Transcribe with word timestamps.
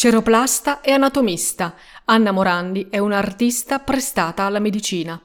Ceroplasta 0.00 0.80
e 0.80 0.92
anatomista. 0.92 1.74
Anna 2.04 2.30
Morandi 2.30 2.86
è 2.88 2.98
un'artista 2.98 3.80
prestata 3.80 4.44
alla 4.44 4.60
medicina. 4.60 5.20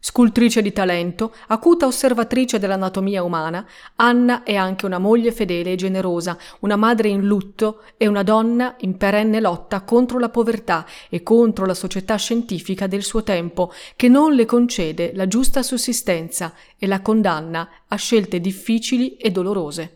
Scultrice 0.00 0.62
di 0.62 0.72
talento, 0.72 1.32
acuta 1.46 1.86
osservatrice 1.86 2.58
dell'anatomia 2.58 3.22
umana, 3.22 3.64
Anna 3.94 4.42
è 4.42 4.56
anche 4.56 4.84
una 4.84 4.98
moglie 4.98 5.30
fedele 5.30 5.70
e 5.70 5.76
generosa, 5.76 6.36
una 6.62 6.74
madre 6.74 7.06
in 7.06 7.24
lutto 7.24 7.82
e 7.96 8.08
una 8.08 8.24
donna 8.24 8.74
in 8.80 8.96
perenne 8.96 9.38
lotta 9.38 9.82
contro 9.82 10.18
la 10.18 10.28
povertà 10.28 10.84
e 11.08 11.22
contro 11.22 11.64
la 11.64 11.74
società 11.74 12.16
scientifica 12.16 12.88
del 12.88 13.04
suo 13.04 13.22
tempo, 13.22 13.72
che 13.94 14.08
non 14.08 14.34
le 14.34 14.44
concede 14.44 15.12
la 15.14 15.28
giusta 15.28 15.62
sussistenza 15.62 16.52
e 16.76 16.88
la 16.88 17.00
condanna 17.00 17.68
a 17.86 17.94
scelte 17.94 18.40
difficili 18.40 19.18
e 19.18 19.30
dolorose. 19.30 19.95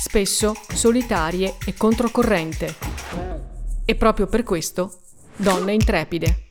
spesso 0.00 0.54
solitarie 0.72 1.56
e 1.66 1.74
controcorrente. 1.74 2.74
E 3.84 3.94
proprio 3.96 4.26
per 4.28 4.44
questo, 4.44 4.94
donne 5.36 5.74
intrepide. 5.74 6.44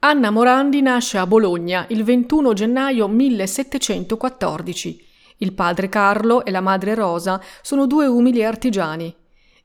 Anna 0.00 0.30
Morandi 0.30 0.82
nasce 0.82 1.18
a 1.18 1.26
Bologna 1.26 1.86
il 1.90 2.02
21 2.02 2.52
gennaio 2.52 3.06
1714. 3.06 5.04
Il 5.38 5.52
padre 5.52 5.88
Carlo 5.88 6.44
e 6.44 6.50
la 6.50 6.60
madre 6.60 6.94
Rosa 6.94 7.40
sono 7.62 7.86
due 7.86 8.06
umili 8.06 8.44
artigiani. 8.44 9.14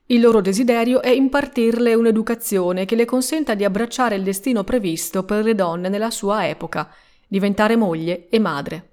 Il 0.06 0.20
loro 0.20 0.40
desiderio 0.40 1.00
è 1.00 1.10
impartirle 1.10 1.94
un'educazione 1.94 2.84
che 2.84 2.96
le 2.96 3.04
consenta 3.04 3.54
di 3.54 3.64
abbracciare 3.64 4.16
il 4.16 4.22
destino 4.22 4.64
previsto 4.64 5.24
per 5.24 5.44
le 5.44 5.54
donne 5.54 5.88
nella 5.88 6.10
sua 6.10 6.48
epoca, 6.48 6.92
diventare 7.26 7.76
moglie 7.76 8.28
e 8.28 8.38
madre. 8.38 8.88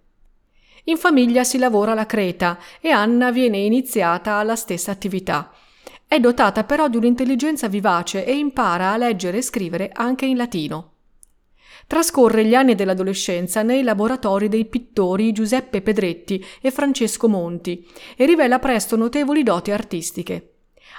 In 0.86 0.98
famiglia 0.98 1.44
si 1.44 1.58
lavora 1.58 1.92
alla 1.92 2.06
creta 2.06 2.58
e 2.80 2.90
Anna 2.90 3.32
viene 3.32 3.58
iniziata 3.58 4.34
alla 4.34 4.56
stessa 4.56 4.92
attività. 4.92 5.52
È 6.08 6.20
dotata 6.20 6.64
però 6.64 6.88
di 6.88 6.98
un'intelligenza 6.98 7.68
vivace 7.68 8.26
e 8.26 8.36
impara 8.36 8.92
a 8.92 8.98
leggere 8.98 9.38
e 9.38 9.42
scrivere 9.42 9.90
anche 9.94 10.26
in 10.26 10.38
latino. 10.38 10.94
Trascorre 11.86 12.46
gli 12.46 12.56
anni 12.56 12.76
dell'adolescenza 12.76 13.62
nei 13.62 13.84
laboratori 13.84 14.48
dei 14.48 14.66
pittori 14.66 15.32
Giuseppe 15.32 15.82
Pedretti 15.82 16.44
e 16.62 16.72
Francesco 16.72 17.28
Monti 17.28 17.86
e 18.16 18.26
rivela 18.26 18.60
presto 18.60 18.96
notevoli 18.96 19.44
doti 19.44 19.72
artistiche. 19.72 20.49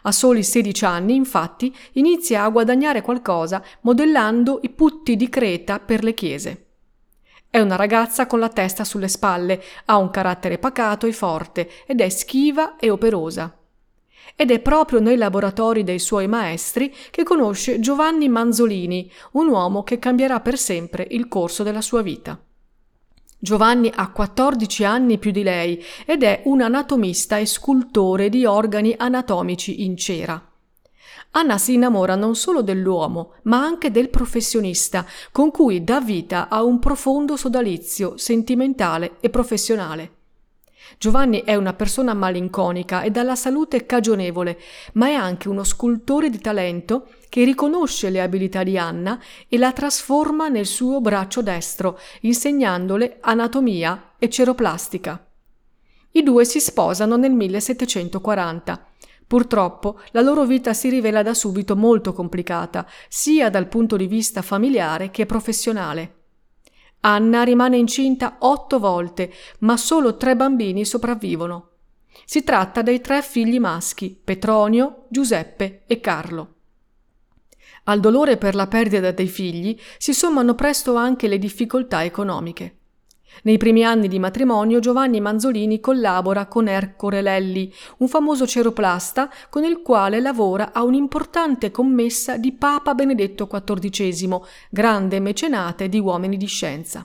A 0.03 0.13
soli 0.13 0.43
16 0.43 0.85
anni, 0.85 1.15
infatti, 1.15 1.75
inizia 1.93 2.45
a 2.45 2.49
guadagnare 2.49 3.03
qualcosa 3.03 3.63
modellando 3.83 4.61
i 4.63 4.71
putti 4.71 5.17
di 5.17 5.29
Creta 5.29 5.79
per 5.79 6.03
le 6.03 6.15
chiese. 6.15 6.67
È 7.51 7.59
una 7.59 7.77
ragazza 7.77 8.27
con 8.27 8.39
la 8.39 8.49
testa 8.49 8.85
sulle 8.85 9.09
spalle, 9.09 9.63
ha 9.87 9.97
un 9.97 10.11
carattere 10.11 10.59
pacato 10.59 11.07
e 11.07 11.13
forte 11.13 11.69
ed 11.87 12.01
è 12.01 12.09
schiva 12.09 12.77
e 12.77 12.91
operosa. 12.91 13.57
Ed 14.37 14.51
è 14.51 14.61
proprio 14.61 15.01
nei 15.01 15.17
laboratori 15.17 15.83
dei 15.83 15.99
suoi 15.99 16.29
maestri 16.29 16.95
che 17.11 17.25
conosce 17.25 17.81
Giovanni 17.81 18.29
Manzolini, 18.29 19.11
un 19.33 19.49
uomo 19.49 19.83
che 19.83 19.99
cambierà 19.99 20.41
per 20.41 20.57
sempre 20.57 21.07
il 21.11 21.29
corso 21.29 21.63
della 21.63 21.83
sua 21.83 22.03
vita. 22.03 22.41
Giovanni 23.43 23.91
ha 23.95 24.11
14 24.11 24.85
anni 24.85 25.17
più 25.17 25.31
di 25.31 25.43
lei 25.43 25.83
ed 26.05 26.23
è 26.23 26.43
un 26.45 26.61
anatomista 26.61 27.39
e 27.39 27.47
scultore 27.47 28.29
di 28.29 28.45
organi 28.45 28.95
anatomici 28.99 29.83
in 29.83 29.97
cera. 29.97 30.47
Anna 31.31 31.57
si 31.57 31.73
innamora 31.73 32.17
non 32.17 32.37
solo 32.37 32.61
dell'uomo, 32.61 33.37
ma 33.45 33.63
anche 33.63 33.91
del 33.91 34.11
professionista, 34.11 35.07
con 35.33 35.51
cui 35.51 35.83
dà 35.83 36.03
vita 36.03 36.51
a 36.51 36.63
un 36.63 36.79
profondo 36.81 37.37
sodalizio 37.37 38.19
sentimentale 38.19 39.17
e 39.21 39.31
professionale. 39.31 40.17
Giovanni 40.99 41.43
è 41.43 41.55
una 41.55 41.73
persona 41.73 42.13
malinconica 42.13 43.01
e 43.01 43.11
dalla 43.11 43.37
salute 43.37 43.87
cagionevole, 43.87 44.59
ma 44.95 45.07
è 45.07 45.15
anche 45.15 45.49
uno 45.49 45.65
scultore 45.65 46.29
di 46.29 46.41
talento 46.41 47.07
che 47.31 47.45
riconosce 47.45 48.11
le 48.11 48.21
abilità 48.21 48.63
di 48.63 48.77
Anna 48.77 49.19
e 49.49 49.57
la 49.57 49.73
trasforma 49.73 50.49
nel 50.49 50.67
suo 50.67 51.01
braccio 51.01 51.41
destro, 51.41 51.99
insegnandole 52.23 53.17
anatomia 53.21 54.13
e 54.19 54.29
ceroplastica. 54.29 55.25
I 56.11 56.23
due 56.23 56.45
si 56.45 56.61
sposano 56.61 57.17
nel 57.17 57.31
1740. 57.31 58.85
Purtroppo 59.27 60.01
la 60.11 60.21
loro 60.21 60.45
vita 60.45 60.75
si 60.75 60.89
rivela 60.89 61.23
da 61.23 61.35
subito 61.35 61.77
molto 61.77 62.13
complicata, 62.13 62.85
sia 63.09 63.49
dal 63.49 63.69
punto 63.69 63.97
di 63.97 64.09
vista 64.09 64.43
familiare 64.43 65.13
che 65.13 65.25
professionale. 65.25 66.17
Anna 67.03 67.45
rimane 67.45 67.77
incinta 67.77 68.39
otto 68.41 68.81
volte, 68.81 69.33
ma 69.61 69.77
solo 69.77 70.17
tre 70.17 70.35
bambini 70.35 70.85
sopravvivono. 70.85 71.69
Si 72.25 72.43
tratta 72.43 72.83
dei 72.83 73.01
tre 73.01 73.23
figli 73.23 73.61
maschi, 73.61 74.21
Petronio, 74.23 75.07
Giuseppe 75.09 75.85
e 75.87 76.01
Carlo. 76.01 76.55
Al 77.91 77.99
dolore 77.99 78.37
per 78.37 78.55
la 78.55 78.69
perdita 78.69 79.11
dei 79.11 79.27
figli 79.27 79.77
si 79.99 80.15
sommano 80.15 80.55
presto 80.55 80.95
anche 80.95 81.27
le 81.27 81.39
difficoltà 81.39 82.05
economiche. 82.05 82.77
Nei 83.43 83.57
primi 83.57 83.85
anni 83.85 84.07
di 84.07 84.21
matrimonio 84.21 84.79
Giovanni 84.79 85.21
Manzolini 85.21 85.81
collabora 85.81 86.47
con 86.47 86.69
Ercore 86.69 87.21
Lelli, 87.21 87.73
un 87.99 88.07
famoso 88.07 88.47
ceroplasta 88.47 89.29
con 89.49 89.65
il 89.65 89.83
quale 89.83 90.21
lavora 90.21 90.73
a 90.73 90.85
un'importante 90.85 91.73
commessa 91.73 92.37
di 92.37 92.53
Papa 92.53 92.95
Benedetto 92.95 93.49
XIV, 93.49 94.41
grande 94.71 95.19
mecenate 95.19 95.89
di 95.89 95.99
uomini 95.99 96.37
di 96.37 96.47
scienza. 96.47 97.05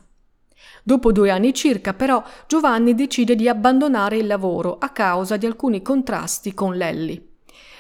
Dopo 0.84 1.12
due 1.12 1.32
anni 1.32 1.52
circa, 1.56 1.96
però, 1.96 2.24
Giovanni 2.46 2.94
decide 2.94 3.36
di 3.36 3.50
abbandonare 3.50 4.18
il 4.18 4.28
lavoro 4.28 4.78
a 4.78 4.90
causa 4.90 5.36
di 5.36 5.48
alcuni 5.48 5.82
contrasti 5.82 6.54
con 6.54 6.76
Lelli. 6.76 7.34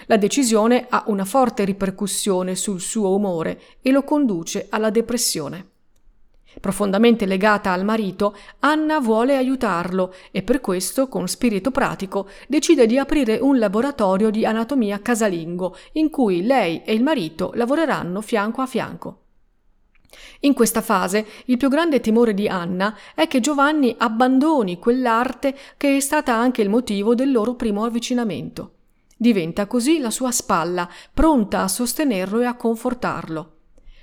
La 0.07 0.17
decisione 0.17 0.85
ha 0.89 1.03
una 1.07 1.25
forte 1.25 1.65
ripercussione 1.65 2.55
sul 2.55 2.79
suo 2.79 3.15
umore 3.15 3.61
e 3.81 3.91
lo 3.91 4.03
conduce 4.03 4.67
alla 4.69 4.89
depressione. 4.89 5.69
Profondamente 6.59 7.25
legata 7.25 7.71
al 7.71 7.83
marito, 7.83 8.35
Anna 8.59 8.99
vuole 8.99 9.35
aiutarlo 9.35 10.13
e 10.31 10.41
per 10.41 10.61
questo, 10.61 11.07
con 11.07 11.27
spirito 11.27 11.71
pratico, 11.71 12.29
decide 12.47 12.85
di 12.85 12.97
aprire 12.97 13.39
un 13.41 13.59
laboratorio 13.59 14.29
di 14.29 14.45
anatomia 14.45 15.01
casalingo 15.01 15.75
in 15.93 16.09
cui 16.09 16.43
lei 16.43 16.81
e 16.83 16.93
il 16.93 17.03
marito 17.03 17.51
lavoreranno 17.55 18.21
fianco 18.21 18.61
a 18.61 18.67
fianco. 18.67 19.19
In 20.41 20.53
questa 20.53 20.81
fase 20.81 21.25
il 21.45 21.57
più 21.57 21.67
grande 21.67 21.99
timore 21.99 22.33
di 22.33 22.47
Anna 22.47 22.95
è 23.13 23.27
che 23.27 23.41
Giovanni 23.41 23.93
abbandoni 23.97 24.79
quell'arte 24.79 25.55
che 25.75 25.97
è 25.97 25.99
stata 25.99 26.33
anche 26.33 26.61
il 26.61 26.69
motivo 26.69 27.15
del 27.15 27.31
loro 27.31 27.55
primo 27.55 27.83
avvicinamento. 27.83 28.74
Diventa 29.25 29.65
così 29.65 29.97
la 29.97 30.11
sua 30.11 30.29
spalla, 30.29 30.87
pronta 31.11 31.63
a 31.63 31.67
sostenerlo 31.67 32.41
e 32.41 32.45
a 32.45 32.55
confortarlo. 32.55 33.53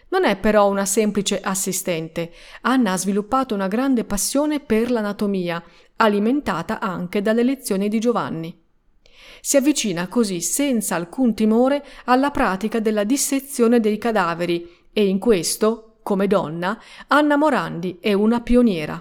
Non 0.09 0.25
è 0.25 0.37
però 0.37 0.69
una 0.69 0.85
semplice 0.85 1.41
assistente. 1.41 2.33
Anna 2.63 2.91
ha 2.91 2.97
sviluppato 2.97 3.55
una 3.55 3.69
grande 3.69 4.03
passione 4.03 4.59
per 4.59 4.91
l'anatomia, 4.91 5.63
alimentata 5.99 6.81
anche 6.81 7.23
dalle 7.23 7.45
lezioni 7.45 7.89
di 7.89 8.01
Giovanni. 8.01 8.61
Si 9.41 9.57
avvicina 9.57 10.09
così 10.09 10.41
senza 10.41 10.97
alcun 10.97 11.35
timore 11.35 11.85
alla 12.07 12.33
pratica 12.33 12.81
della 12.81 13.05
dissezione 13.05 13.79
dei 13.79 13.99
cadaveri 13.99 14.69
e 14.93 15.07
in 15.07 15.21
questo, 15.21 15.99
come 16.03 16.27
donna, 16.27 16.77
Anna 17.07 17.37
Morandi 17.37 17.99
è 18.01 18.13
una 18.13 18.41
pioniera. 18.41 19.01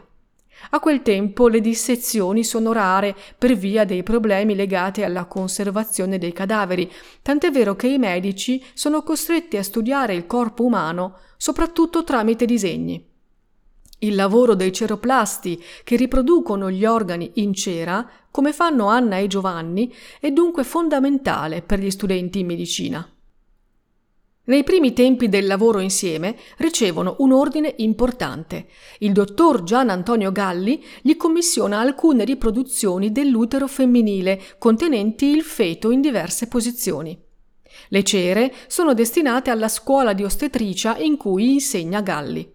A 0.70 0.80
quel 0.80 1.02
tempo 1.02 1.48
le 1.48 1.60
dissezioni 1.60 2.44
sono 2.44 2.72
rare 2.72 3.16
per 3.38 3.56
via 3.56 3.84
dei 3.84 4.04
problemi 4.04 4.56
legati 4.56 5.04
alla 5.04 5.26
conservazione 5.26 6.18
dei 6.18 6.32
cadaveri, 6.32 6.90
tant'è 7.22 7.52
vero 7.52 7.76
che 7.76 7.88
i 7.88 7.98
medici 7.98 8.64
sono 8.74 9.04
costretti 9.04 9.58
a 9.58 9.64
studiare 9.64 10.14
il 10.14 10.26
corpo 10.28 10.64
umano 10.64 11.18
soprattutto 11.36 12.04
tramite 12.04 12.46
disegni. 12.46 13.04
Il 14.04 14.16
lavoro 14.16 14.56
dei 14.56 14.72
ceroplasti 14.72 15.62
che 15.84 15.96
riproducono 15.96 16.72
gli 16.72 16.86
organi 16.86 17.32
in 17.36 17.54
cera, 17.54 18.10
come 18.32 18.52
fanno 18.52 18.88
Anna 18.88 19.18
e 19.18 19.28
Giovanni, 19.28 19.94
è 20.20 20.32
dunque 20.32 20.64
fondamentale 20.64 21.62
per 21.62 21.80
gli 21.80 21.92
studenti 21.92 22.40
in 22.40 22.48
medicina. 22.48 23.08
Nei 24.44 24.64
primi 24.64 24.92
tempi 24.94 25.30
del 25.30 25.46
lavoro 25.46 25.80
insieme 25.80 26.36
ricevono 26.58 27.18
un 27.20 27.32
ordine 27.32 27.76
importante. 27.78 28.66
Il 29.00 29.12
dottor 29.12 29.62
Gian 29.62 29.90
Antonio 29.90 30.32
Galli 30.32 30.84
gli 31.04 31.16
commissiona 31.16 31.80
alcune 31.80 32.26
riproduzioni 32.26 33.12
dell'utero 33.12 33.68
femminile 33.68 34.42
contenenti 34.58 35.28
il 35.28 35.44
feto 35.44 35.92
in 35.92 36.02
diverse 36.02 36.48
posizioni. 36.48 37.16
Le 37.90 38.04
cere 38.04 38.52
sono 38.66 38.96
destinate 38.96 39.52
alla 39.52 39.68
scuola 39.68 40.14
di 40.14 40.24
ostetricia 40.24 40.98
in 40.98 41.18
cui 41.18 41.54
insegna 41.54 42.02
Galli. 42.02 42.52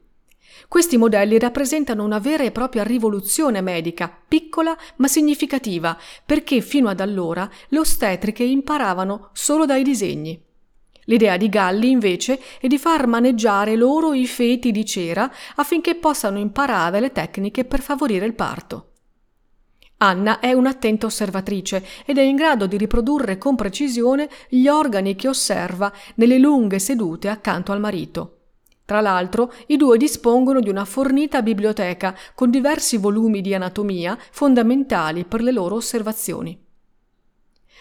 Questi 0.66 0.96
modelli 0.96 1.38
rappresentano 1.38 2.02
una 2.02 2.18
vera 2.18 2.42
e 2.42 2.50
propria 2.50 2.82
rivoluzione 2.82 3.60
medica, 3.60 4.12
piccola 4.26 4.76
ma 4.96 5.06
significativa, 5.06 5.96
perché 6.24 6.60
fino 6.60 6.88
ad 6.88 6.98
allora 6.98 7.48
le 7.68 7.78
ostetriche 7.78 8.42
imparavano 8.42 9.30
solo 9.32 9.66
dai 9.66 9.84
disegni. 9.84 10.45
L'idea 11.06 11.36
di 11.36 11.48
Galli, 11.48 11.90
invece, 11.90 12.40
è 12.60 12.66
di 12.66 12.78
far 12.78 13.06
maneggiare 13.06 13.76
loro 13.76 14.12
i 14.12 14.26
feti 14.26 14.70
di 14.70 14.84
cera 14.84 15.30
affinché 15.56 15.94
possano 15.94 16.38
imparare 16.38 17.00
le 17.00 17.12
tecniche 17.12 17.64
per 17.64 17.80
favorire 17.80 18.26
il 18.26 18.34
parto. 18.34 18.90
Anna 19.98 20.40
è 20.40 20.52
un'attenta 20.52 21.06
osservatrice 21.06 21.84
ed 22.04 22.18
è 22.18 22.22
in 22.22 22.36
grado 22.36 22.66
di 22.66 22.76
riprodurre 22.76 23.38
con 23.38 23.54
precisione 23.54 24.28
gli 24.48 24.68
organi 24.68 25.14
che 25.14 25.28
osserva 25.28 25.90
nelle 26.16 26.38
lunghe 26.38 26.78
sedute 26.78 27.28
accanto 27.28 27.72
al 27.72 27.80
marito. 27.80 28.32
Tra 28.84 29.00
l'altro, 29.00 29.52
i 29.68 29.76
due 29.76 29.96
dispongono 29.96 30.60
di 30.60 30.68
una 30.68 30.84
fornita 30.84 31.40
biblioteca 31.40 32.14
con 32.34 32.50
diversi 32.50 32.98
volumi 32.98 33.40
di 33.40 33.54
anatomia 33.54 34.18
fondamentali 34.30 35.24
per 35.24 35.42
le 35.42 35.50
loro 35.50 35.76
osservazioni. 35.76 36.65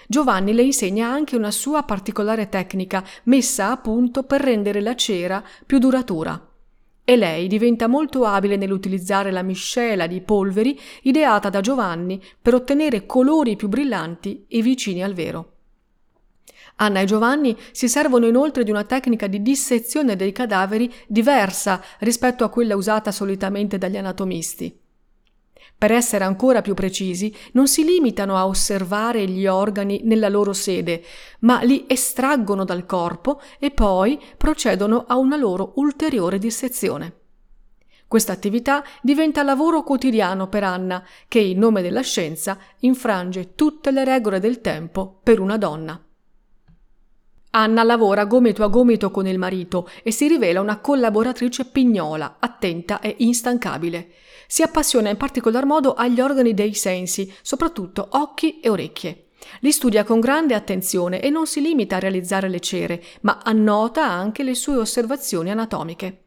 Giovanni 0.08 0.54
le 0.54 0.64
insegna 0.64 1.08
anche 1.08 1.36
una 1.36 1.52
sua 1.52 1.84
particolare 1.84 2.50
tecnica 2.50 3.04
messa 3.24 3.72
a 3.72 3.78
punto 3.78 4.24
per 4.24 4.42
rendere 4.42 4.82
la 4.82 4.96
cera 4.96 5.44
più 5.66 5.80
duratura. 5.80 6.50
E 7.04 7.16
lei 7.16 7.48
diventa 7.48 7.88
molto 7.88 8.26
abile 8.26 8.56
nell'utilizzare 8.56 9.32
la 9.32 9.44
miscela 9.44 10.08
di 10.08 10.22
polveri 10.22 10.80
ideata 11.04 11.50
da 11.50 11.62
Giovanni 11.62 12.22
per 12.42 12.56
ottenere 12.56 13.06
colori 13.06 13.56
più 13.56 13.68
brillanti 13.68 14.46
e 14.48 14.62
vicini 14.62 15.04
al 15.04 15.14
vero. 15.14 15.52
Anna 16.78 17.00
e 17.00 17.06
Giovanni 17.06 17.56
si 17.72 17.88
servono 17.88 18.28
inoltre 18.28 18.64
di 18.64 18.72
una 18.72 18.84
tecnica 18.84 19.28
di 19.28 19.42
dissezione 19.42 20.16
dei 20.16 20.32
cadaveri 20.32 20.92
diversa 21.08 21.82
rispetto 22.00 22.44
a 22.44 22.50
quella 22.50 22.76
usata 22.76 23.12
solitamente 23.12 23.78
dagli 23.78 23.98
anatomisti. 23.98 24.78
Per 25.78 25.92
essere 25.92 26.24
ancora 26.24 26.62
più 26.62 26.74
precisi, 26.74 27.36
non 27.52 27.68
si 27.68 27.84
limitano 27.84 28.38
a 28.38 28.48
osservare 28.48 29.28
gli 29.28 29.46
organi 29.46 30.02
nella 30.04 30.30
loro 30.30 30.54
sede, 30.54 31.04
ma 31.40 31.62
li 31.62 31.86
estraggono 31.88 32.64
dal 32.64 32.86
corpo 32.86 33.42
e 33.60 33.72
poi 33.72 34.20
procedono 34.38 35.06
a 35.08 35.18
una 35.18 35.36
loro 35.36 35.74
ulteriore 35.76 36.40
dissezione. 36.40 37.14
Questa 38.08 38.32
attività 38.32 38.84
diventa 39.02 39.44
lavoro 39.44 39.84
quotidiano 39.84 40.48
per 40.48 40.64
Anna, 40.64 41.06
che 41.28 41.40
in 41.40 41.58
nome 41.58 41.82
della 41.82 42.02
scienza 42.02 42.58
infrange 42.80 43.56
tutte 43.56 43.92
le 43.92 44.06
regole 44.06 44.40
del 44.40 44.62
tempo 44.62 45.20
per 45.24 45.40
una 45.40 45.58
donna. 45.58 46.05
Anna 47.58 47.84
lavora 47.84 48.26
gomito 48.26 48.66
a 48.66 48.68
gomito 48.68 49.12
con 49.12 49.28
il 49.28 49.40
marito 49.40 49.90
e 50.04 50.12
si 50.12 50.28
rivela 50.28 50.60
una 50.60 50.80
collaboratrice 50.80 51.64
pignola, 51.64 52.36
attenta 52.40 53.00
e 53.00 53.16
instancabile. 53.20 54.10
Si 54.46 54.62
appassiona 54.62 55.10
in 55.10 55.16
particolar 55.16 55.66
modo 55.66 55.94
agli 55.94 56.20
organi 56.20 56.54
dei 56.54 56.74
sensi, 56.74 57.34
soprattutto 57.42 58.10
occhi 58.12 58.60
e 58.60 58.68
orecchie. 58.68 59.28
Li 59.62 59.72
studia 59.72 60.04
con 60.04 60.20
grande 60.20 60.54
attenzione 60.54 61.22
e 61.22 61.30
non 61.30 61.48
si 61.48 61.62
limita 61.62 61.96
a 61.96 62.00
realizzare 62.00 62.50
le 62.50 62.60
cere, 62.60 63.02
ma 63.22 63.40
annota 63.42 64.06
anche 64.06 64.44
le 64.44 64.54
sue 64.54 64.76
osservazioni 64.76 65.50
anatomiche. 65.50 66.24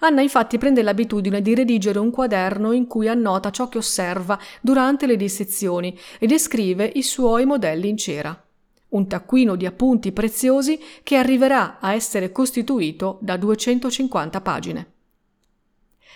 Anna 0.00 0.20
infatti 0.20 0.58
prende 0.58 0.82
l'abitudine 0.82 1.42
di 1.42 1.56
redigere 1.56 1.98
un 1.98 2.12
quaderno 2.12 2.70
in 2.70 2.86
cui 2.86 3.08
annota 3.08 3.50
ciò 3.50 3.68
che 3.68 3.78
osserva 3.78 4.38
durante 4.60 5.06
le 5.06 5.16
dissezioni 5.16 5.98
e 6.20 6.28
descrive 6.28 6.88
i 6.94 7.02
suoi 7.02 7.46
modelli 7.46 7.88
in 7.88 7.96
cera 7.96 8.44
un 8.92 9.06
taccuino 9.06 9.56
di 9.56 9.66
appunti 9.66 10.12
preziosi 10.12 10.80
che 11.02 11.16
arriverà 11.16 11.78
a 11.80 11.94
essere 11.94 12.32
costituito 12.32 13.18
da 13.20 13.36
250 13.36 14.40
pagine. 14.40 14.92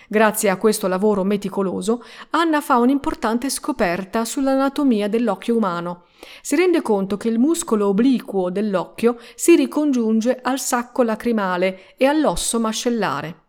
Grazie 0.09 0.49
a 0.49 0.57
questo 0.57 0.87
lavoro 0.87 1.23
meticoloso, 1.25 2.01
Anna 2.29 2.61
fa 2.61 2.77
un'importante 2.77 3.49
scoperta 3.49 4.23
sull'anatomia 4.23 5.09
dell'occhio 5.09 5.57
umano. 5.57 6.05
Si 6.41 6.55
rende 6.55 6.81
conto 6.81 7.17
che 7.17 7.27
il 7.27 7.39
muscolo 7.39 7.87
obliquo 7.87 8.49
dell'occhio 8.49 9.17
si 9.35 9.55
ricongiunge 9.55 10.39
al 10.41 10.59
sacco 10.59 11.03
lacrimale 11.03 11.95
e 11.97 12.05
all'osso 12.05 12.57
mascellare. 12.59 13.46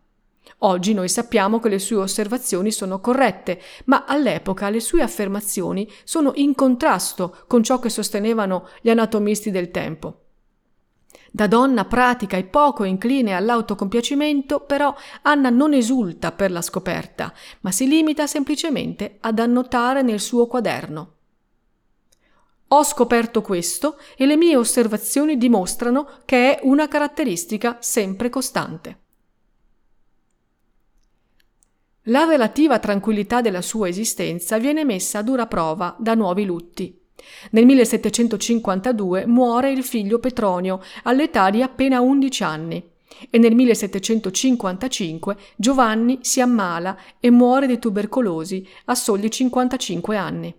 Oggi 0.59 0.93
noi 0.93 1.07
sappiamo 1.07 1.59
che 1.59 1.69
le 1.69 1.79
sue 1.79 1.97
osservazioni 1.97 2.71
sono 2.71 2.99
corrette, 2.99 3.61
ma 3.85 4.03
all'epoca 4.05 4.69
le 4.69 4.81
sue 4.81 5.01
affermazioni 5.01 5.89
sono 6.03 6.33
in 6.35 6.53
contrasto 6.53 7.43
con 7.47 7.63
ciò 7.63 7.79
che 7.79 7.89
sostenevano 7.89 8.67
gli 8.81 8.89
anatomisti 8.89 9.51
del 9.51 9.71
tempo. 9.71 10.23
Da 11.31 11.47
donna 11.47 11.85
pratica 11.85 12.35
e 12.35 12.43
poco 12.43 12.83
incline 12.83 13.35
all'autocompiacimento, 13.35 14.61
però 14.61 14.93
Anna 15.21 15.49
non 15.49 15.73
esulta 15.73 16.31
per 16.33 16.51
la 16.51 16.61
scoperta, 16.61 17.33
ma 17.61 17.71
si 17.71 17.87
limita 17.87 18.27
semplicemente 18.27 19.17
ad 19.21 19.39
annotare 19.39 20.01
nel 20.01 20.19
suo 20.19 20.47
quaderno. 20.47 21.13
Ho 22.71 22.83
scoperto 22.83 23.41
questo 23.41 23.97
e 24.17 24.25
le 24.25 24.35
mie 24.35 24.57
osservazioni 24.57 25.37
dimostrano 25.37 26.07
che 26.25 26.57
è 26.57 26.59
una 26.63 26.87
caratteristica 26.87 27.77
sempre 27.79 28.29
costante. 28.29 29.07
La 32.03 32.23
relativa 32.23 32.79
tranquillità 32.79 33.41
della 33.41 33.61
sua 33.61 33.89
esistenza 33.89 34.57
viene 34.57 34.85
messa 34.85 35.19
a 35.19 35.21
dura 35.21 35.47
prova 35.47 35.95
da 35.99 36.15
nuovi 36.15 36.45
lutti. 36.45 36.97
Nel 37.51 37.65
1752 37.65 39.25
muore 39.25 39.71
il 39.71 39.83
figlio 39.83 40.17
Petronio 40.19 40.81
all'età 41.03 41.49
di 41.49 41.61
appena 41.61 41.99
11 41.99 42.43
anni 42.43 42.91
e 43.29 43.37
nel 43.37 43.53
1755 43.53 45.35
Giovanni 45.57 46.19
si 46.21 46.39
ammala 46.39 46.97
e 47.19 47.29
muore 47.29 47.67
di 47.67 47.77
tubercolosi 47.77 48.65
a 48.85 48.95
soli 48.95 49.29
55 49.29 50.15
anni. 50.15 50.55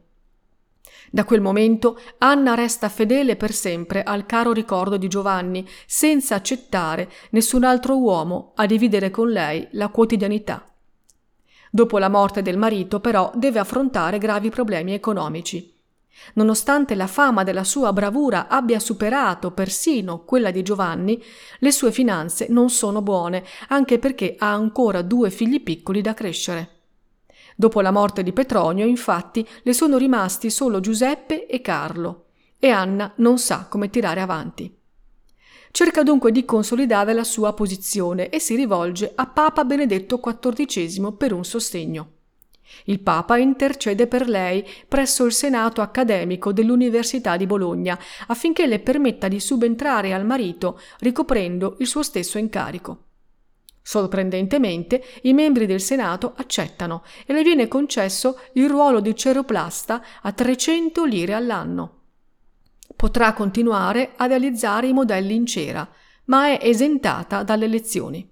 Da 1.10 1.24
quel 1.24 1.40
momento 1.40 1.98
Anna 2.18 2.54
resta 2.54 2.88
fedele 2.90 3.34
per 3.34 3.52
sempre 3.52 4.02
al 4.02 4.26
caro 4.26 4.52
ricordo 4.52 4.96
di 4.96 5.08
Giovanni, 5.08 5.66
senza 5.86 6.36
accettare 6.36 7.10
nessun 7.30 7.64
altro 7.64 7.98
uomo 7.98 8.52
a 8.54 8.66
dividere 8.66 9.10
con 9.10 9.30
lei 9.30 9.66
la 9.72 9.88
quotidianità. 9.88 10.69
Dopo 11.70 11.98
la 11.98 12.08
morte 12.08 12.42
del 12.42 12.56
marito, 12.56 12.98
però, 12.98 13.30
deve 13.34 13.60
affrontare 13.60 14.18
gravi 14.18 14.50
problemi 14.50 14.92
economici. 14.92 15.78
Nonostante 16.34 16.96
la 16.96 17.06
fama 17.06 17.44
della 17.44 17.64
sua 17.64 17.92
bravura 17.92 18.48
abbia 18.48 18.80
superato 18.80 19.52
persino 19.52 20.24
quella 20.24 20.50
di 20.50 20.62
Giovanni, 20.62 21.22
le 21.60 21.70
sue 21.70 21.92
finanze 21.92 22.46
non 22.50 22.70
sono 22.70 23.02
buone, 23.02 23.44
anche 23.68 23.98
perché 23.98 24.34
ha 24.38 24.52
ancora 24.52 25.02
due 25.02 25.30
figli 25.30 25.62
piccoli 25.62 26.00
da 26.00 26.12
crescere. 26.12 26.78
Dopo 27.54 27.80
la 27.80 27.90
morte 27.90 28.22
di 28.22 28.32
Petronio, 28.32 28.86
infatti, 28.86 29.46
le 29.62 29.72
sono 29.72 29.96
rimasti 29.96 30.50
solo 30.50 30.80
Giuseppe 30.80 31.46
e 31.46 31.60
Carlo, 31.60 32.26
e 32.58 32.68
Anna 32.68 33.12
non 33.16 33.38
sa 33.38 33.66
come 33.68 33.90
tirare 33.90 34.20
avanti. 34.20 34.79
Cerca 35.70 36.02
dunque 36.02 36.32
di 36.32 36.44
consolidare 36.44 37.12
la 37.12 37.24
sua 37.24 37.52
posizione 37.52 38.28
e 38.28 38.40
si 38.40 38.56
rivolge 38.56 39.12
a 39.14 39.26
Papa 39.26 39.64
Benedetto 39.64 40.18
XIV 40.18 41.16
per 41.16 41.32
un 41.32 41.44
sostegno. 41.44 42.12
Il 42.84 43.00
Papa 43.00 43.36
intercede 43.36 44.06
per 44.06 44.28
lei 44.28 44.66
presso 44.86 45.24
il 45.24 45.32
Senato 45.32 45.80
accademico 45.80 46.52
dell'Università 46.52 47.36
di 47.36 47.46
Bologna 47.46 47.98
affinché 48.26 48.66
le 48.66 48.80
permetta 48.80 49.28
di 49.28 49.40
subentrare 49.40 50.12
al 50.12 50.24
marito 50.24 50.80
ricoprendo 50.98 51.76
il 51.78 51.86
suo 51.86 52.02
stesso 52.02 52.38
incarico. 52.38 53.04
Sorprendentemente, 53.82 55.02
i 55.22 55.32
membri 55.32 55.66
del 55.66 55.80
Senato 55.80 56.34
accettano 56.36 57.02
e 57.26 57.32
le 57.32 57.42
viene 57.42 57.66
concesso 57.66 58.38
il 58.52 58.68
ruolo 58.68 59.00
di 59.00 59.16
ceroplasta 59.16 60.02
a 60.22 60.32
300 60.32 61.04
lire 61.04 61.32
all'anno. 61.32 61.99
Potrà 63.00 63.32
continuare 63.32 64.12
a 64.16 64.26
realizzare 64.26 64.86
i 64.86 64.92
modelli 64.92 65.34
in 65.34 65.46
cera, 65.46 65.90
ma 66.26 66.48
è 66.48 66.58
esentata 66.60 67.42
dalle 67.42 67.66
lezioni. 67.66 68.30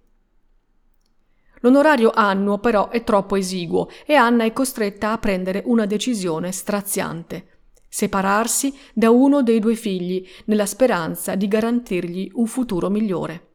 L'onorario 1.60 2.10
annuo 2.14 2.58
però 2.58 2.90
è 2.90 3.02
troppo 3.02 3.36
esiguo 3.36 3.88
e 4.04 4.12
Anna 4.12 4.44
è 4.44 4.52
costretta 4.52 5.12
a 5.12 5.16
prendere 5.16 5.62
una 5.64 5.86
decisione 5.86 6.52
straziante. 6.52 7.60
Separarsi 7.88 8.78
da 8.92 9.08
uno 9.08 9.42
dei 9.42 9.58
due 9.58 9.74
figli 9.74 10.28
nella 10.44 10.66
speranza 10.66 11.34
di 11.34 11.48
garantirgli 11.48 12.30
un 12.34 12.46
futuro 12.46 12.90
migliore. 12.90 13.46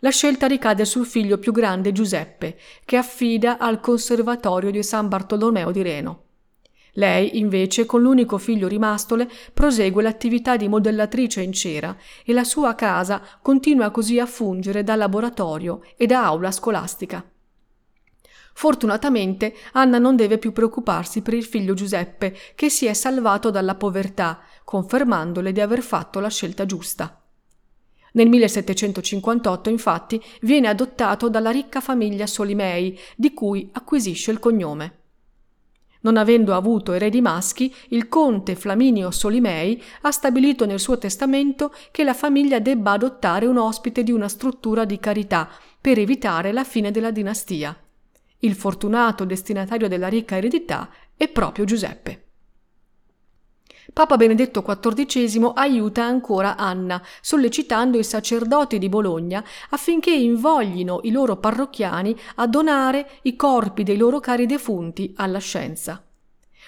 La 0.00 0.10
scelta 0.10 0.46
ricade 0.46 0.84
sul 0.84 1.06
figlio 1.06 1.38
più 1.38 1.50
grande 1.50 1.92
Giuseppe, 1.92 2.58
che 2.84 2.98
affida 2.98 3.56
al 3.56 3.80
Conservatorio 3.80 4.70
di 4.70 4.82
San 4.82 5.08
Bartolomeo 5.08 5.70
di 5.70 5.80
Reno. 5.80 6.24
Lei, 6.96 7.38
invece, 7.38 7.84
con 7.84 8.00
l'unico 8.00 8.38
figlio 8.38 8.68
rimastole, 8.68 9.28
prosegue 9.52 10.02
l'attività 10.02 10.56
di 10.56 10.68
modellatrice 10.68 11.42
in 11.42 11.52
cera 11.52 11.94
e 12.24 12.32
la 12.32 12.44
sua 12.44 12.74
casa 12.74 13.22
continua 13.42 13.90
così 13.90 14.18
a 14.18 14.26
fungere 14.26 14.82
da 14.82 14.96
laboratorio 14.96 15.82
e 15.96 16.06
da 16.06 16.24
aula 16.24 16.50
scolastica. 16.50 17.24
Fortunatamente 18.54 19.54
Anna 19.72 19.98
non 19.98 20.16
deve 20.16 20.38
più 20.38 20.52
preoccuparsi 20.52 21.20
per 21.20 21.34
il 21.34 21.44
figlio 21.44 21.74
Giuseppe, 21.74 22.34
che 22.54 22.70
si 22.70 22.86
è 22.86 22.94
salvato 22.94 23.50
dalla 23.50 23.74
povertà, 23.74 24.40
confermandole 24.64 25.52
di 25.52 25.60
aver 25.60 25.82
fatto 25.82 26.18
la 26.20 26.30
scelta 26.30 26.64
giusta. 26.64 27.20
Nel 28.12 28.30
1758, 28.30 29.68
infatti, 29.68 30.18
viene 30.40 30.68
adottato 30.68 31.28
dalla 31.28 31.50
ricca 31.50 31.82
famiglia 31.82 32.26
Solimei, 32.26 32.98
di 33.14 33.34
cui 33.34 33.68
acquisisce 33.72 34.30
il 34.30 34.38
cognome. 34.38 35.00
Non 36.06 36.18
avendo 36.18 36.54
avuto 36.54 36.92
eredi 36.92 37.20
maschi, 37.20 37.74
il 37.88 38.06
conte 38.06 38.54
Flaminio 38.54 39.10
Solimei 39.10 39.82
ha 40.02 40.12
stabilito 40.12 40.64
nel 40.64 40.78
suo 40.78 40.98
testamento 40.98 41.74
che 41.90 42.04
la 42.04 42.14
famiglia 42.14 42.60
debba 42.60 42.92
adottare 42.92 43.46
un 43.46 43.56
ospite 43.56 44.04
di 44.04 44.12
una 44.12 44.28
struttura 44.28 44.84
di 44.84 45.00
carità 45.00 45.48
per 45.80 45.98
evitare 45.98 46.52
la 46.52 46.62
fine 46.62 46.92
della 46.92 47.10
dinastia. 47.10 47.76
Il 48.38 48.54
fortunato 48.54 49.24
destinatario 49.24 49.88
della 49.88 50.06
ricca 50.06 50.36
eredità 50.36 50.90
è 51.16 51.26
proprio 51.26 51.64
Giuseppe. 51.64 52.25
Papa 53.92 54.16
Benedetto 54.16 54.62
XIV 54.62 55.52
aiuta 55.54 56.04
ancora 56.04 56.56
Anna, 56.56 57.00
sollecitando 57.20 57.98
i 57.98 58.04
sacerdoti 58.04 58.78
di 58.78 58.88
Bologna 58.88 59.44
affinché 59.70 60.10
invoglino 60.10 61.00
i 61.04 61.10
loro 61.10 61.36
parrocchiani 61.36 62.16
a 62.36 62.46
donare 62.46 63.08
i 63.22 63.36
corpi 63.36 63.84
dei 63.84 63.96
loro 63.96 64.18
cari 64.20 64.46
defunti 64.46 65.14
alla 65.16 65.38
scienza. 65.38 66.02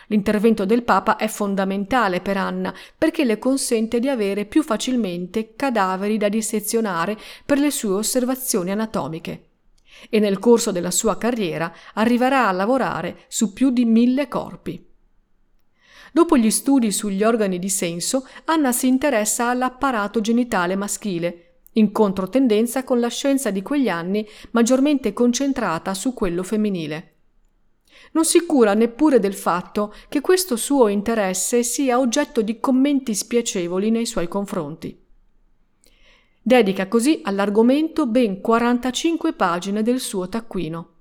L'intervento 0.06 0.64
del 0.64 0.84
Papa 0.84 1.16
è 1.16 1.28
fondamentale 1.28 2.20
per 2.20 2.36
Anna 2.38 2.72
perché 2.96 3.24
le 3.24 3.38
consente 3.38 4.00
di 4.00 4.08
avere 4.08 4.46
più 4.46 4.62
facilmente 4.62 5.54
cadaveri 5.54 6.16
da 6.16 6.28
dissezionare 6.28 7.18
per 7.44 7.58
le 7.58 7.70
sue 7.70 7.94
osservazioni 7.94 8.70
anatomiche. 8.70 9.42
E 10.08 10.18
nel 10.20 10.38
corso 10.38 10.70
della 10.70 10.92
sua 10.92 11.18
carriera 11.18 11.70
arriverà 11.94 12.46
a 12.46 12.52
lavorare 12.52 13.24
su 13.28 13.52
più 13.52 13.70
di 13.70 13.84
mille 13.84 14.28
corpi. 14.28 14.87
Dopo 16.12 16.36
gli 16.36 16.50
studi 16.50 16.90
sugli 16.90 17.22
organi 17.22 17.58
di 17.58 17.68
senso, 17.68 18.26
Anna 18.44 18.72
si 18.72 18.86
interessa 18.86 19.48
all'apparato 19.48 20.20
genitale 20.20 20.76
maschile, 20.76 21.60
in 21.72 21.92
controtendenza 21.92 22.84
con 22.84 23.00
la 23.00 23.08
scienza 23.08 23.50
di 23.50 23.62
quegli 23.62 23.88
anni 23.88 24.26
maggiormente 24.52 25.12
concentrata 25.12 25.94
su 25.94 26.14
quello 26.14 26.42
femminile. 26.42 27.14
Non 28.12 28.24
si 28.24 28.46
cura 28.46 28.74
neppure 28.74 29.18
del 29.18 29.34
fatto 29.34 29.92
che 30.08 30.20
questo 30.20 30.56
suo 30.56 30.88
interesse 30.88 31.62
sia 31.62 31.98
oggetto 31.98 32.42
di 32.42 32.58
commenti 32.58 33.14
spiacevoli 33.14 33.90
nei 33.90 34.06
suoi 34.06 34.28
confronti. 34.28 34.98
Dedica 36.40 36.88
così 36.88 37.20
all'argomento 37.24 38.06
ben 38.06 38.40
45 38.40 39.34
pagine 39.34 39.82
del 39.82 40.00
suo 40.00 40.28
taccuino. 40.28 40.97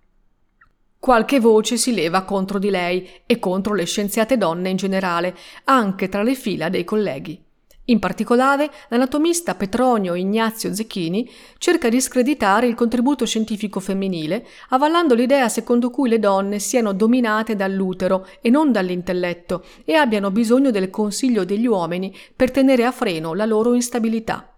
Qualche 1.00 1.40
voce 1.40 1.78
si 1.78 1.94
leva 1.94 2.24
contro 2.24 2.60
di 2.60 2.70
lei 2.70 3.08
e 3.26 3.40
contro 3.40 3.74
le 3.74 3.86
scienziate 3.86 4.38
donne 4.38 4.70
in 4.70 4.78
generale, 4.78 5.36
anche 5.66 6.10
tra 6.10 6.24
le 6.24 6.34
fila 6.36 6.70
dei 6.70 6.84
colleghi. 6.84 7.46
In 7.90 8.00
particolare, 8.00 8.70
l'anatomista 8.90 9.56
Petronio 9.56 10.14
Ignazio 10.14 10.74
Zecchini 10.74 11.30
cerca 11.58 11.88
di 11.88 12.02
screditare 12.02 12.68
il 12.68 12.76
contributo 12.76 13.26
scientifico 13.26 13.80
femminile, 13.80 14.46
avallando 14.70 15.16
l'idea 15.16 15.48
secondo 15.48 15.90
cui 15.90 16.10
le 16.10 16.20
donne 16.20 16.60
siano 16.60 16.92
dominate 16.92 17.56
dall'utero 17.56 18.28
e 18.42 18.50
non 18.50 18.74
dall'intelletto 18.74 19.64
e 19.86 19.94
abbiano 19.94 20.32
bisogno 20.32 20.70
del 20.70 20.90
consiglio 20.90 21.46
degli 21.46 21.66
uomini 21.66 22.14
per 22.36 22.52
tenere 22.52 22.84
a 22.84 22.92
freno 22.92 23.34
la 23.34 23.46
loro 23.46 23.74
instabilità. 23.74 24.54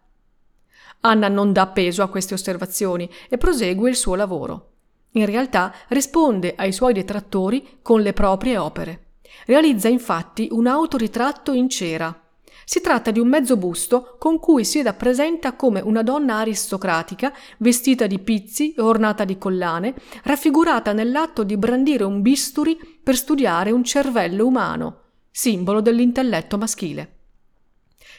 Anna 1.01 1.27
non 1.27 1.53
dà 1.53 1.67
peso 1.67 2.01
a 2.01 2.09
queste 2.09 2.33
osservazioni 2.33 3.07
e 3.29 3.37
prosegue 3.37 3.91
il 3.91 3.95
suo 3.95 4.15
lavoro. 4.15 4.69
In 5.11 5.25
realtà 5.25 5.73
risponde 5.87 6.53
ai 6.55 6.71
suoi 6.71 6.93
detrattori 6.93 7.79
con 7.81 8.01
le 8.01 8.13
proprie 8.13 8.57
opere. 8.57 9.05
Realizza 9.45 9.87
infatti 9.87 10.47
un 10.51 10.67
autoritratto 10.67 11.53
in 11.53 11.69
cera. 11.69 12.23
Si 12.63 12.81
tratta 12.81 13.09
di 13.09 13.19
un 13.19 13.27
mezzo 13.27 13.57
busto 13.57 14.15
con 14.19 14.37
cui 14.37 14.63
si 14.63 14.83
rappresenta 14.83 15.53
come 15.53 15.81
una 15.81 16.03
donna 16.03 16.35
aristocratica, 16.35 17.33
vestita 17.57 18.05
di 18.05 18.19
pizzi 18.19 18.75
e 18.75 18.81
ornata 18.81 19.25
di 19.25 19.39
collane, 19.39 19.95
raffigurata 20.23 20.93
nell'atto 20.93 21.43
di 21.43 21.57
brandire 21.57 22.03
un 22.03 22.21
bisturi 22.21 22.77
per 23.01 23.15
studiare 23.15 23.71
un 23.71 23.83
cervello 23.83 24.45
umano, 24.45 25.01
simbolo 25.31 25.81
dell'intelletto 25.81 26.59
maschile. 26.59 27.15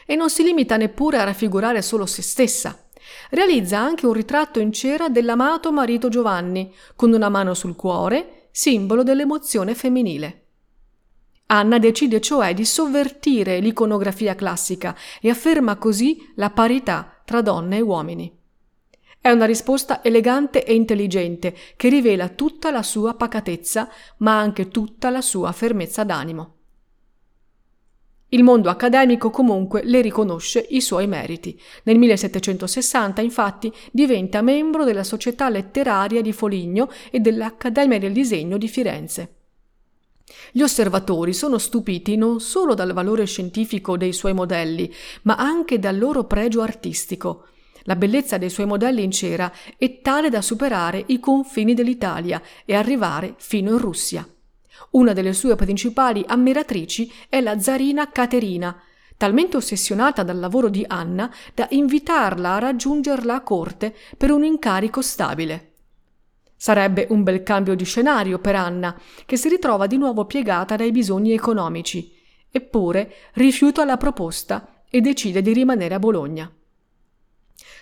E 0.05 0.15
non 0.15 0.29
si 0.29 0.43
limita 0.43 0.75
neppure 0.75 1.19
a 1.19 1.23
raffigurare 1.23 1.81
solo 1.81 2.05
se 2.05 2.21
stessa. 2.21 2.77
Realizza 3.29 3.79
anche 3.79 4.05
un 4.05 4.13
ritratto 4.13 4.59
in 4.59 4.71
cera 4.71 5.09
dell'amato 5.09 5.71
marito 5.71 6.09
Giovanni, 6.09 6.73
con 6.95 7.13
una 7.13 7.29
mano 7.29 7.53
sul 7.53 7.75
cuore, 7.75 8.49
simbolo 8.51 9.03
dell'emozione 9.03 9.75
femminile. 9.75 10.45
Anna 11.47 11.79
decide 11.79 12.21
cioè 12.21 12.53
di 12.53 12.63
sovvertire 12.63 13.59
l'iconografia 13.59 14.35
classica 14.35 14.95
e 15.19 15.29
afferma 15.29 15.75
così 15.75 16.31
la 16.35 16.49
parità 16.49 17.21
tra 17.25 17.41
donne 17.41 17.77
e 17.77 17.81
uomini. 17.81 18.39
È 19.19 19.29
una 19.29 19.45
risposta 19.45 20.03
elegante 20.03 20.65
e 20.65 20.73
intelligente 20.73 21.55
che 21.75 21.89
rivela 21.89 22.29
tutta 22.29 22.71
la 22.71 22.81
sua 22.81 23.13
pacatezza, 23.13 23.89
ma 24.17 24.39
anche 24.39 24.69
tutta 24.69 25.09
la 25.09 25.21
sua 25.21 25.51
fermezza 25.51 26.03
d'animo. 26.03 26.55
Il 28.33 28.43
mondo 28.43 28.69
accademico 28.69 29.29
comunque 29.29 29.81
le 29.83 29.99
riconosce 29.99 30.65
i 30.69 30.79
suoi 30.79 31.05
meriti. 31.05 31.59
Nel 31.83 31.97
1760 31.97 33.19
infatti 33.19 33.69
diventa 33.91 34.41
membro 34.41 34.85
della 34.85 35.03
Società 35.03 35.49
Letteraria 35.49 36.21
di 36.21 36.31
Foligno 36.31 36.89
e 37.09 37.19
dell'Accademia 37.19 37.99
del 37.99 38.13
Disegno 38.13 38.57
di 38.57 38.69
Firenze. 38.69 39.35
Gli 40.53 40.61
osservatori 40.61 41.33
sono 41.33 41.57
stupiti 41.57 42.15
non 42.15 42.39
solo 42.39 42.73
dal 42.73 42.93
valore 42.93 43.25
scientifico 43.25 43.97
dei 43.97 44.13
suoi 44.13 44.33
modelli, 44.33 44.89
ma 45.23 45.35
anche 45.35 45.77
dal 45.77 45.97
loro 45.97 46.23
pregio 46.23 46.61
artistico. 46.61 47.47
La 47.83 47.97
bellezza 47.97 48.37
dei 48.37 48.49
suoi 48.49 48.65
modelli 48.65 49.03
in 49.03 49.11
cera 49.11 49.51
è 49.77 49.99
tale 49.99 50.29
da 50.29 50.41
superare 50.41 51.03
i 51.07 51.19
confini 51.19 51.73
dell'Italia 51.73 52.41
e 52.63 52.75
arrivare 52.75 53.33
fino 53.37 53.71
in 53.71 53.77
Russia. 53.77 54.25
Una 54.91 55.13
delle 55.13 55.33
sue 55.33 55.55
principali 55.55 56.23
ammiratrici 56.27 57.11
è 57.29 57.39
la 57.39 57.59
zarina 57.59 58.09
Caterina, 58.09 58.77
talmente 59.15 59.57
ossessionata 59.57 60.23
dal 60.23 60.39
lavoro 60.39 60.67
di 60.67 60.83
Anna 60.87 61.31
da 61.53 61.67
invitarla 61.69 62.55
a 62.55 62.59
raggiungerla 62.59 63.35
a 63.35 63.41
corte 63.41 63.95
per 64.17 64.31
un 64.31 64.43
incarico 64.43 65.01
stabile. 65.01 65.73
Sarebbe 66.55 67.07
un 67.09 67.23
bel 67.23 67.43
cambio 67.43 67.75
di 67.75 67.85
scenario 67.85 68.39
per 68.39 68.55
Anna, 68.55 68.99
che 69.25 69.37
si 69.37 69.49
ritrova 69.49 69.87
di 69.87 69.97
nuovo 69.97 70.25
piegata 70.25 70.75
dai 70.75 70.91
bisogni 70.91 71.33
economici, 71.33 72.11
eppure 72.51 73.13
rifiuta 73.33 73.85
la 73.85 73.97
proposta 73.97 74.83
e 74.89 75.01
decide 75.01 75.41
di 75.41 75.53
rimanere 75.53 75.95
a 75.95 75.99
Bologna. 75.99 76.51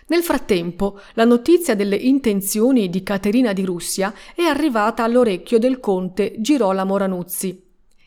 Nel 0.10 0.24
frattempo, 0.24 1.00
la 1.14 1.24
notizia 1.24 1.76
delle 1.76 1.96
intenzioni 1.96 2.90
di 2.90 3.04
Caterina 3.04 3.54
di 3.54 3.64
Russia 3.64 4.12
è 4.34 4.42
arrivata 4.42 5.04
all'orecchio 5.04 5.60
del 5.60 5.80
conte 5.80 6.34
Girolamo 6.40 6.98
Ranuzzi. 6.98 7.64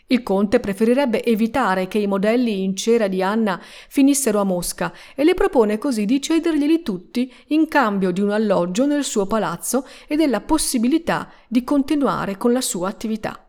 Il 0.08 0.24
conte 0.24 0.58
preferirebbe 0.58 1.22
evitare 1.22 1.86
che 1.86 1.98
i 1.98 2.08
modelli 2.08 2.64
in 2.64 2.74
cera 2.74 3.06
di 3.06 3.22
Anna 3.22 3.60
finissero 3.88 4.40
a 4.40 4.44
Mosca 4.44 4.92
e 5.14 5.22
le 5.22 5.34
propone 5.34 5.78
così 5.78 6.04
di 6.04 6.20
cederglieli 6.20 6.82
tutti 6.82 7.32
in 7.48 7.68
cambio 7.68 8.10
di 8.10 8.20
un 8.20 8.30
alloggio 8.30 8.84
nel 8.84 9.04
suo 9.04 9.26
palazzo 9.26 9.86
e 10.08 10.16
della 10.16 10.40
possibilità 10.40 11.30
di 11.46 11.62
continuare 11.62 12.36
con 12.36 12.52
la 12.52 12.60
sua 12.60 12.88
attività. 12.88 13.46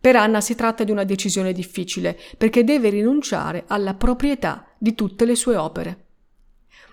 Per 0.00 0.16
Anna 0.16 0.40
si 0.40 0.54
tratta 0.54 0.82
di 0.82 0.90
una 0.90 1.04
decisione 1.04 1.52
difficile 1.52 2.18
perché 2.38 2.64
deve 2.64 2.88
rinunciare 2.88 3.64
alla 3.66 3.92
proprietà 3.92 4.66
di 4.78 4.94
tutte 4.94 5.26
le 5.26 5.34
sue 5.34 5.56
opere 5.56 6.03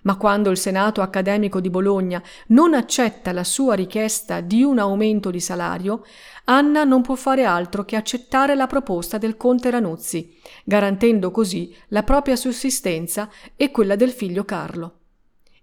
Ma 0.04 0.18
quando 0.18 0.50
il 0.50 0.58
Senato 0.58 1.02
accademico 1.02 1.60
di 1.60 1.70
Bologna 1.70 2.22
non 2.48 2.74
accetta 2.74 3.32
la 3.32 3.44
sua 3.44 3.76
richiesta 3.76 4.42
di 4.42 4.64
un 4.64 4.80
aumento 4.80 5.30
di 5.30 5.40
salario, 5.40 6.04
Anna 6.46 6.84
non 6.84 7.02
può 7.02 7.16
fare 7.16 7.46
altro 7.46 7.86
che 7.86 7.96
accettare 7.96 8.56
la 8.56 8.66
proposta 8.66 9.18
del 9.18 9.38
conte 9.38 9.70
Ranuzzi, 9.70 10.38
garantendo 10.64 11.30
così 11.30 11.76
la 11.90 12.04
propria 12.04 12.36
sussistenza 12.36 13.30
e 13.56 13.70
quella 13.70 13.96
del 13.96 14.10
figlio 14.10 14.44
Carlo. 14.44 14.96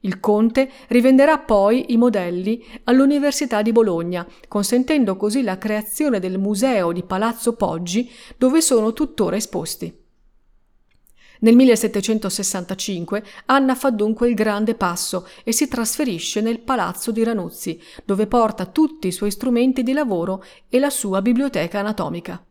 Il 0.00 0.20
conte 0.20 0.70
rivenderà 0.88 1.38
poi 1.38 1.92
i 1.92 1.96
modelli 1.96 2.64
all'Università 2.84 3.62
di 3.62 3.72
Bologna, 3.72 4.24
consentendo 4.46 5.16
così 5.16 5.42
la 5.42 5.58
creazione 5.58 6.20
del 6.20 6.38
museo 6.38 6.92
di 6.92 7.02
Palazzo 7.02 7.54
Poggi, 7.54 8.08
dove 8.36 8.60
sono 8.60 8.92
tuttora 8.92 9.34
esposti. 9.34 10.06
Nel 11.40 11.54
1765 11.54 13.22
Anna 13.46 13.74
fa 13.74 13.90
dunque 13.90 14.28
il 14.28 14.34
grande 14.34 14.74
passo 14.74 15.26
e 15.44 15.52
si 15.52 15.68
trasferisce 15.68 16.40
nel 16.40 16.60
palazzo 16.60 17.12
di 17.12 17.22
Ranuzzi, 17.22 17.80
dove 18.04 18.26
porta 18.26 18.66
tutti 18.66 19.06
i 19.08 19.12
suoi 19.12 19.30
strumenti 19.30 19.82
di 19.82 19.92
lavoro 19.92 20.42
e 20.68 20.78
la 20.78 20.90
sua 20.90 21.22
biblioteca 21.22 21.78
anatomica. 21.78 22.42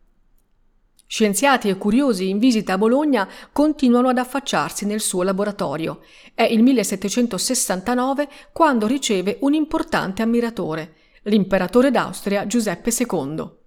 Scienziati 1.10 1.70
e 1.70 1.78
curiosi 1.78 2.28
in 2.28 2.38
visita 2.38 2.74
a 2.74 2.78
Bologna 2.78 3.26
continuano 3.50 4.08
ad 4.08 4.18
affacciarsi 4.18 4.84
nel 4.84 5.00
suo 5.00 5.22
laboratorio. 5.22 6.00
È 6.34 6.42
il 6.42 6.62
1769 6.62 8.28
quando 8.52 8.86
riceve 8.86 9.38
un 9.40 9.54
importante 9.54 10.20
ammiratore, 10.20 10.96
l'imperatore 11.22 11.90
d'Austria 11.90 12.46
Giuseppe 12.46 12.90
II. 12.90 13.57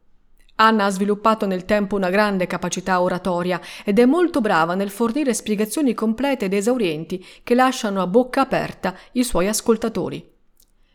Anna 0.62 0.86
ha 0.86 0.90
sviluppato 0.92 1.48
nel 1.48 1.66
tempo 1.66 1.96
una 1.96 2.12
grande 2.12 2.46
capacità 2.46 3.02
oratoria 3.02 3.60
ed 3.84 3.98
è 3.98 4.06
molto 4.06 4.42
brava 4.42 4.76
nel 4.76 4.92
fornire 4.92 5.34
spiegazioni 5.34 5.96
complete 5.96 6.46
ed 6.46 6.54
esaurienti 6.54 7.26
che 7.44 7.56
lasciano 7.56 8.00
a 8.00 8.06
bocca 8.06 8.42
aperta 8.42 8.96
i 9.14 9.24
suoi 9.24 9.48
ascoltatori. 9.48 10.30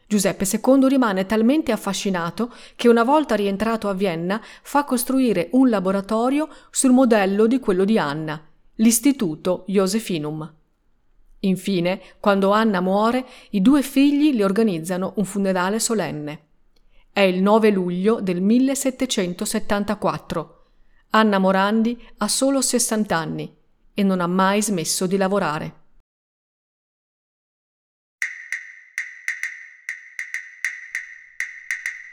Giuseppe 0.06 0.46
II 0.49 0.87
rimane 0.87 1.26
talmente 1.26 1.73
affascinato 1.73 2.52
che 2.76 2.88
una 2.88 3.02
volta 3.02 3.35
rientrato 3.35 3.88
a 3.88 3.92
Vienna 3.92 4.40
fa 4.62 4.85
costruire 4.85 5.49
un 5.52 5.68
laboratorio 5.68 6.49
sul 6.70 6.92
modello 6.92 7.49
di 7.49 7.58
quello 7.58 7.85
di 7.85 7.99
Anna, 7.99 8.40
l'Istituto 8.76 9.64
Josephinum. 9.66 10.54
Infine, 11.40 12.00
quando 12.20 12.52
Anna 12.52 12.80
muore, 12.80 13.26
i 13.50 13.61
due 13.61 13.82
figli 13.82 14.32
le 14.32 14.44
organizzano 14.44 15.14
un 15.16 15.25
funerale 15.25 15.80
solenne. 15.80 16.45
È 17.16 17.23
il 17.23 17.40
9 17.40 17.70
luglio 17.70 18.20
del 18.20 18.42
1774. 18.42 20.64
Anna 21.12 21.38
Morandi 21.38 21.99
ha 22.18 22.28
solo 22.28 22.61
60 22.61 23.16
anni 23.16 23.56
e 23.94 24.02
non 24.02 24.20
ha 24.20 24.26
mai 24.26 24.61
smesso 24.61 25.06
di 25.06 25.16
lavorare. 25.16 25.73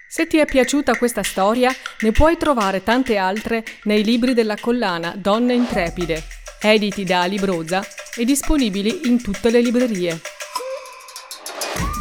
Se 0.07 0.25
ti 0.25 0.37
è 0.37 0.45
piaciuta 0.45 0.95
questa 0.95 1.21
storia, 1.21 1.69
ne 1.99 2.13
puoi 2.13 2.37
trovare 2.37 2.81
tante 2.81 3.17
altre 3.17 3.65
nei 3.83 4.05
libri 4.05 4.33
della 4.33 4.55
collana 4.55 5.17
Donne 5.17 5.53
Intrepide, 5.53 6.23
editi 6.61 7.03
da 7.03 7.25
Libroza 7.25 7.83
e 8.15 8.23
disponibili 8.23 9.09
in 9.09 9.21
tutte 9.21 9.49
le 9.49 9.59
librerie. 9.59 10.21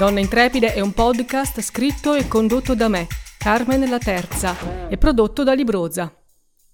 Donna 0.02 0.18
Intrepide 0.18 0.75
è 0.75 0.80
un 0.80 0.90
podcast 0.90 1.61
scritto 1.61 2.14
e 2.14 2.26
condotto 2.26 2.75
da 2.75 2.88
me, 2.88 3.06
Carmen 3.38 3.88
La 3.88 3.99
Terza, 3.99 4.88
e 4.88 4.99
prodotto 4.99 5.44
da 5.44 5.52
Libroza. 5.52 6.12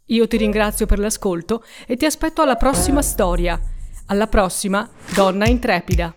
Io 0.07 0.27
ti 0.27 0.39
ringrazio 0.39 0.87
per 0.87 0.99
l'ascolto 0.99 1.63
e 1.87 1.99
ti 1.99 2.07
aspetto 2.07 2.41
alla 2.41 2.57
prossima 2.57 3.03
storia. 3.03 3.61
Alla 4.07 4.29
prossima, 4.29 4.89
Donna 5.15 5.47
Intrepida. 5.47 6.17